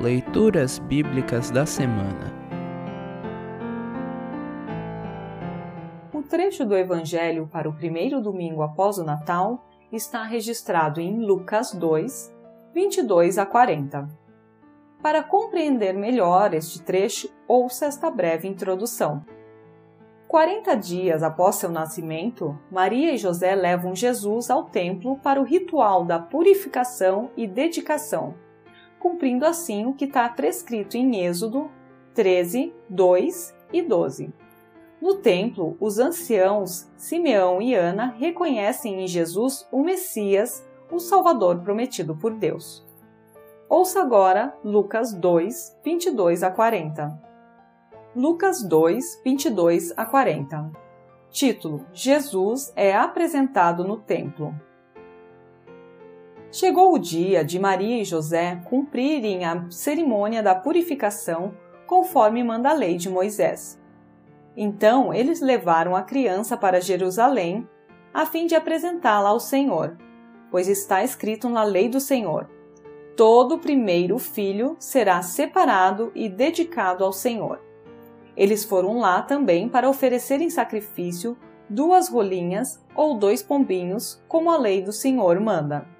Leituras 0.00 0.78
Bíblicas 0.78 1.50
da 1.50 1.66
Semana 1.66 2.34
O 6.10 6.22
trecho 6.22 6.64
do 6.64 6.74
Evangelho 6.74 7.46
para 7.52 7.68
o 7.68 7.74
primeiro 7.74 8.18
domingo 8.22 8.62
após 8.62 8.96
o 8.96 9.04
Natal 9.04 9.62
está 9.92 10.22
registrado 10.22 11.02
em 11.02 11.18
Lucas 11.18 11.74
2, 11.74 12.34
22 12.72 13.36
a 13.36 13.44
40. 13.44 14.08
Para 15.02 15.22
compreender 15.22 15.92
melhor 15.92 16.54
este 16.54 16.80
trecho, 16.80 17.28
ouça 17.46 17.84
esta 17.84 18.10
breve 18.10 18.48
introdução. 18.48 19.22
40 20.28 20.76
dias 20.76 21.22
após 21.22 21.56
seu 21.56 21.68
nascimento, 21.68 22.58
Maria 22.72 23.12
e 23.12 23.18
José 23.18 23.54
levam 23.54 23.94
Jesus 23.94 24.48
ao 24.48 24.64
templo 24.64 25.18
para 25.18 25.38
o 25.38 25.44
ritual 25.44 26.06
da 26.06 26.18
purificação 26.18 27.30
e 27.36 27.46
dedicação, 27.46 28.34
cumprindo 29.00 29.44
assim 29.44 29.86
o 29.86 29.94
que 29.94 30.04
está 30.04 30.28
prescrito 30.28 30.96
em 30.96 31.24
Êxodo 31.24 31.68
13, 32.14 32.72
2 32.88 33.56
e 33.72 33.82
12. 33.82 34.32
No 35.00 35.16
templo, 35.16 35.76
os 35.80 35.98
anciãos 35.98 36.86
Simeão 36.96 37.62
e 37.62 37.74
Ana 37.74 38.14
reconhecem 38.18 39.02
em 39.02 39.06
Jesus 39.06 39.66
o 39.72 39.82
Messias, 39.82 40.64
o 40.92 40.98
Salvador 40.98 41.60
prometido 41.60 42.14
por 42.14 42.34
Deus. 42.34 42.86
Ouça 43.68 44.02
agora 44.02 44.54
Lucas 44.62 45.14
2, 45.14 45.78
22 45.82 46.42
a 46.42 46.50
40. 46.50 47.30
Lucas 48.14 48.62
2, 48.62 49.22
22 49.24 49.94
a 49.96 50.04
40. 50.04 50.70
Título: 51.30 51.86
Jesus 51.92 52.72
é 52.76 52.94
apresentado 52.94 53.84
no 53.84 53.96
templo. 53.96 54.54
Chegou 56.52 56.92
o 56.92 56.98
dia 56.98 57.44
de 57.44 57.60
Maria 57.60 58.02
e 58.02 58.04
José 58.04 58.60
cumprirem 58.64 59.44
a 59.44 59.70
cerimônia 59.70 60.42
da 60.42 60.52
purificação 60.52 61.54
conforme 61.86 62.42
manda 62.42 62.70
a 62.70 62.72
lei 62.72 62.96
de 62.96 63.08
Moisés. 63.08 63.80
Então 64.56 65.14
eles 65.14 65.40
levaram 65.40 65.94
a 65.94 66.02
criança 66.02 66.56
para 66.56 66.80
Jerusalém 66.80 67.68
a 68.12 68.26
fim 68.26 68.46
de 68.46 68.56
apresentá-la 68.56 69.28
ao 69.28 69.38
Senhor, 69.38 69.96
pois 70.50 70.66
está 70.66 71.04
escrito 71.04 71.48
na 71.48 71.62
lei 71.62 71.88
do 71.88 72.00
Senhor: 72.00 72.50
todo 73.16 73.58
primeiro 73.58 74.18
filho 74.18 74.74
será 74.80 75.22
separado 75.22 76.10
e 76.16 76.28
dedicado 76.28 77.04
ao 77.04 77.12
Senhor. 77.12 77.60
Eles 78.36 78.64
foram 78.64 78.98
lá 78.98 79.22
também 79.22 79.68
para 79.68 79.88
oferecer 79.88 80.40
em 80.40 80.50
sacrifício 80.50 81.36
duas 81.68 82.08
rolinhas 82.08 82.84
ou 82.96 83.16
dois 83.16 83.40
pombinhos, 83.40 84.20
como 84.26 84.50
a 84.50 84.58
lei 84.58 84.82
do 84.82 84.92
Senhor 84.92 85.38
manda. 85.38 85.99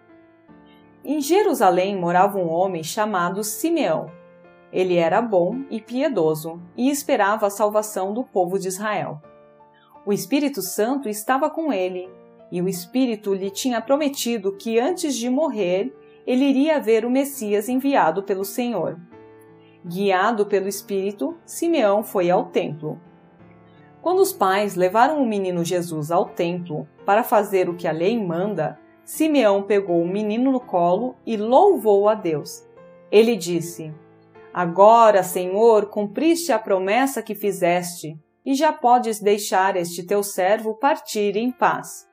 Em 1.02 1.18
Jerusalém 1.20 1.96
morava 1.96 2.38
um 2.38 2.48
homem 2.48 2.84
chamado 2.84 3.42
Simeão. 3.42 4.10
Ele 4.70 4.96
era 4.96 5.22
bom 5.22 5.62
e 5.70 5.80
piedoso 5.80 6.60
e 6.76 6.90
esperava 6.90 7.46
a 7.46 7.50
salvação 7.50 8.12
do 8.12 8.22
povo 8.22 8.58
de 8.58 8.68
Israel. 8.68 9.20
O 10.04 10.12
Espírito 10.12 10.60
Santo 10.60 11.08
estava 11.08 11.48
com 11.48 11.72
ele, 11.72 12.08
e 12.52 12.60
o 12.60 12.68
Espírito 12.68 13.32
lhe 13.32 13.50
tinha 13.50 13.80
prometido 13.80 14.56
que 14.56 14.78
antes 14.78 15.16
de 15.16 15.30
morrer 15.30 15.94
ele 16.26 16.44
iria 16.44 16.78
ver 16.78 17.06
o 17.06 17.10
Messias 17.10 17.68
enviado 17.68 18.22
pelo 18.22 18.44
Senhor. 18.44 19.00
Guiado 19.84 20.44
pelo 20.44 20.68
Espírito, 20.68 21.34
Simeão 21.46 22.04
foi 22.04 22.30
ao 22.30 22.46
templo. 22.46 23.00
Quando 24.02 24.20
os 24.20 24.32
pais 24.32 24.74
levaram 24.74 25.22
o 25.22 25.26
menino 25.26 25.64
Jesus 25.64 26.10
ao 26.10 26.26
templo 26.26 26.86
para 27.06 27.22
fazer 27.22 27.68
o 27.70 27.74
que 27.74 27.88
a 27.88 27.92
lei 27.92 28.22
manda, 28.22 28.78
Simeão 29.10 29.64
pegou 29.64 30.00
o 30.00 30.06
menino 30.06 30.52
no 30.52 30.60
colo 30.60 31.16
e 31.26 31.36
louvou 31.36 32.08
a 32.08 32.14
Deus. 32.14 32.64
Ele 33.10 33.34
disse: 33.34 33.92
Agora, 34.54 35.24
Senhor, 35.24 35.86
cumpriste 35.86 36.52
a 36.52 36.60
promessa 36.60 37.20
que 37.20 37.34
fizeste, 37.34 38.16
e 38.46 38.54
já 38.54 38.72
podes 38.72 39.20
deixar 39.20 39.74
este 39.74 40.04
teu 40.06 40.22
servo 40.22 40.74
partir 40.74 41.36
em 41.36 41.50
paz. 41.50 42.08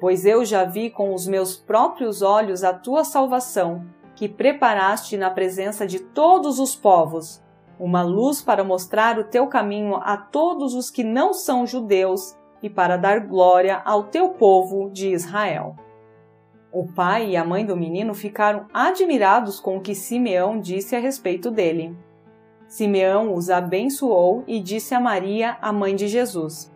Pois 0.00 0.24
eu 0.24 0.42
já 0.42 0.64
vi 0.64 0.88
com 0.88 1.12
os 1.12 1.26
meus 1.26 1.54
próprios 1.54 2.22
olhos 2.22 2.64
a 2.64 2.72
tua 2.72 3.04
salvação 3.04 3.84
que 4.16 4.26
preparaste 4.26 5.18
na 5.18 5.28
presença 5.28 5.86
de 5.86 5.98
todos 5.98 6.58
os 6.58 6.74
povos, 6.74 7.42
uma 7.78 8.00
luz 8.00 8.40
para 8.40 8.64
mostrar 8.64 9.18
o 9.18 9.24
teu 9.24 9.48
caminho 9.48 9.96
a 9.96 10.16
todos 10.16 10.72
os 10.72 10.90
que 10.90 11.04
não 11.04 11.34
são 11.34 11.66
judeus 11.66 12.34
e 12.62 12.70
para 12.70 12.96
dar 12.96 13.20
glória 13.20 13.82
ao 13.84 14.04
teu 14.04 14.30
povo 14.30 14.88
de 14.88 15.12
Israel. 15.12 15.76
O 16.70 16.86
pai 16.86 17.30
e 17.30 17.36
a 17.36 17.44
mãe 17.44 17.64
do 17.64 17.76
menino 17.76 18.12
ficaram 18.12 18.66
admirados 18.74 19.58
com 19.58 19.78
o 19.78 19.80
que 19.80 19.94
Simeão 19.94 20.60
disse 20.60 20.94
a 20.94 20.98
respeito 20.98 21.50
dele. 21.50 21.96
Simeão 22.66 23.32
os 23.34 23.48
abençoou 23.48 24.44
e 24.46 24.60
disse 24.60 24.94
a 24.94 25.00
Maria, 25.00 25.56
a 25.62 25.72
mãe 25.72 25.96
de 25.96 26.06
Jesus: 26.06 26.70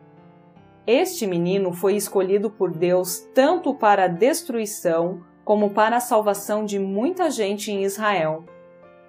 Este 0.87 1.27
menino 1.27 1.73
foi 1.73 1.95
escolhido 1.95 2.51
por 2.51 2.71
Deus 2.71 3.19
tanto 3.35 3.75
para 3.75 4.05
a 4.05 4.09
destruição 4.09 5.21
como 5.45 5.71
para 5.71 5.97
a 5.97 6.01
salvação 6.01 6.65
de 6.65 6.79
muita 6.79 7.31
gente 7.31 7.71
em 7.71 7.85
Israel. 7.85 8.45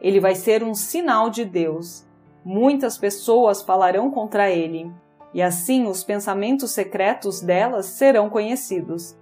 Ele 0.02 0.20
vai 0.20 0.36
ser 0.36 0.64
um 0.64 0.74
sinal 0.74 1.30
de 1.30 1.46
Deus. 1.46 2.06
Muitas 2.44 2.98
pessoas 2.98 3.62
falarão 3.62 4.12
contra 4.12 4.52
ele, 4.52 4.92
e 5.34 5.42
assim 5.42 5.88
os 5.88 6.04
pensamentos 6.04 6.72
secretos 6.72 7.40
delas 7.40 7.86
serão 7.86 8.30
conhecidos. 8.30 9.18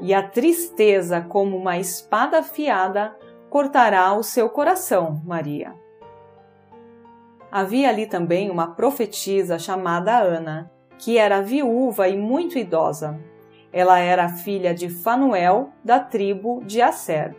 E 0.00 0.14
a 0.14 0.22
tristeza, 0.22 1.20
como 1.20 1.56
uma 1.56 1.78
espada 1.78 2.38
afiada, 2.38 3.16
cortará 3.50 4.12
o 4.12 4.22
seu 4.22 4.48
coração, 4.48 5.20
Maria. 5.24 5.74
Havia 7.50 7.88
ali 7.88 8.06
também 8.06 8.50
uma 8.50 8.74
profetisa 8.74 9.58
chamada 9.58 10.18
Ana, 10.18 10.70
que 10.98 11.16
era 11.16 11.40
viúva 11.40 12.08
e 12.08 12.16
muito 12.16 12.58
idosa. 12.58 13.18
Ela 13.72 13.98
era 13.98 14.28
filha 14.28 14.74
de 14.74 14.88
Fanuel, 14.88 15.70
da 15.82 15.98
tribo 15.98 16.62
de 16.64 16.82
Asser. 16.82 17.34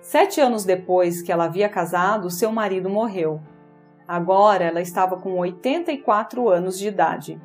Sete 0.00 0.40
anos 0.40 0.64
depois 0.64 1.20
que 1.20 1.30
ela 1.30 1.44
havia 1.44 1.68
casado, 1.68 2.30
seu 2.30 2.50
marido 2.50 2.88
morreu. 2.88 3.40
Agora 4.06 4.64
ela 4.64 4.80
estava 4.80 5.16
com 5.16 5.38
84 5.38 6.48
anos 6.48 6.78
de 6.78 6.88
idade. 6.88 7.40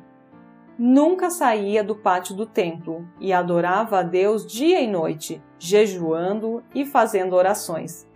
Nunca 0.76 1.30
saía 1.30 1.84
do 1.84 1.94
pátio 1.94 2.34
do 2.34 2.44
templo 2.44 3.06
e 3.20 3.32
adorava 3.32 4.00
a 4.00 4.02
Deus 4.02 4.44
dia 4.44 4.80
e 4.80 4.88
noite, 4.88 5.40
jejuando 5.56 6.64
e 6.74 6.84
fazendo 6.84 7.34
orações. 7.34 8.08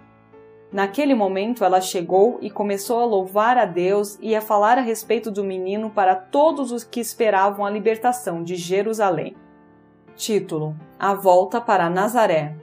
Naquele 0.72 1.14
momento 1.14 1.64
ela 1.64 1.80
chegou 1.80 2.38
e 2.42 2.50
começou 2.50 2.98
a 2.98 3.04
louvar 3.04 3.56
a 3.56 3.64
Deus 3.64 4.18
e 4.20 4.34
a 4.34 4.40
falar 4.40 4.76
a 4.76 4.82
respeito 4.82 5.30
do 5.30 5.44
menino 5.44 5.88
para 5.88 6.16
todos 6.16 6.72
os 6.72 6.82
que 6.82 6.98
esperavam 7.00 7.64
a 7.64 7.70
libertação 7.70 8.42
de 8.42 8.56
Jerusalém. 8.56 9.36
Título: 10.16 10.76
A 10.98 11.14
volta 11.14 11.60
para 11.60 11.88
Nazaré. 11.88 12.56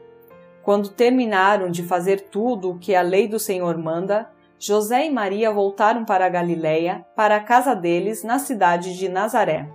Quando 0.62 0.90
terminaram 0.90 1.72
de 1.72 1.84
fazer 1.84 2.30
tudo 2.30 2.72
o 2.72 2.78
que 2.78 2.94
a 2.94 3.02
lei 3.02 3.28
do 3.28 3.40
Senhor 3.40 3.78
manda, 3.78 4.30
José 4.60 5.06
e 5.06 5.12
Maria 5.12 5.52
voltaram 5.52 6.04
para 6.04 6.26
a 6.26 6.30
Galiléia, 6.30 7.06
para 7.16 7.38
a 7.38 7.40
casa 7.40 7.74
deles 7.74 8.24
na 8.24 8.40
cidade 8.40 8.98
de 8.98 9.08
Nazaré. 9.08 9.70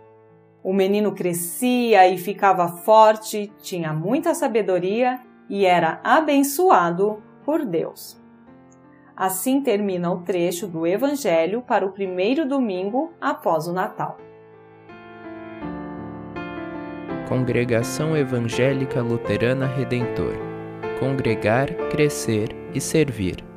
O 0.63 0.73
menino 0.73 1.13
crescia 1.13 2.07
e 2.09 2.19
ficava 2.19 2.69
forte, 2.69 3.53
tinha 3.63 3.93
muita 3.93 4.35
sabedoria 4.35 5.21
e 5.49 5.65
era 5.65 6.01
abençoado 6.05 7.23
por 7.45 7.65
Deus. 7.65 8.21
Assim 9.17 9.63
termina 9.63 10.11
o 10.11 10.23
trecho 10.23 10.67
do 10.67 10.87
Evangelho 10.87 11.63
para 11.63 11.85
o 11.85 11.93
primeiro 11.93 12.47
domingo 12.47 13.13
após 13.21 13.67
o 13.67 13.73
Natal. 13.73 14.19
Congregação 17.29 18.17
Evangélica 18.17 19.03
Luterana 19.03 19.67
Redentor 19.67 20.51
Congregar, 21.01 21.75
Crescer 21.89 22.51
e 22.75 22.81
Servir. 22.81 23.50